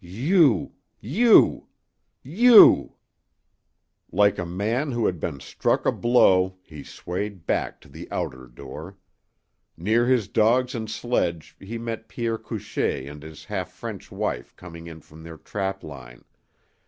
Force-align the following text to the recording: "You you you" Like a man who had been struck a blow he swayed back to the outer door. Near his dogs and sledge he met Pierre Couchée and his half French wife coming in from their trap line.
"You 0.03 0.71
you 0.99 1.67
you" 2.23 2.95
Like 4.11 4.39
a 4.39 4.47
man 4.47 4.93
who 4.93 5.05
had 5.05 5.19
been 5.19 5.39
struck 5.39 5.85
a 5.85 5.91
blow 5.91 6.57
he 6.63 6.83
swayed 6.83 7.45
back 7.45 7.79
to 7.81 7.87
the 7.87 8.07
outer 8.09 8.47
door. 8.47 8.97
Near 9.77 10.07
his 10.07 10.27
dogs 10.27 10.73
and 10.73 10.89
sledge 10.89 11.55
he 11.59 11.77
met 11.77 12.07
Pierre 12.07 12.39
Couchée 12.39 13.07
and 13.07 13.21
his 13.21 13.45
half 13.45 13.73
French 13.73 14.11
wife 14.11 14.55
coming 14.55 14.87
in 14.87 15.01
from 15.01 15.21
their 15.21 15.37
trap 15.37 15.83
line. 15.83 16.23